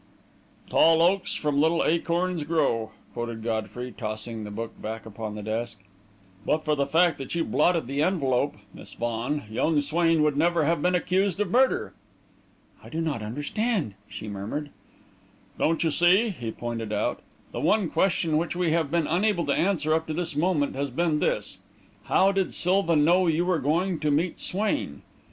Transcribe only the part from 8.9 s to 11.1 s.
Vaughan, young Swain would never have been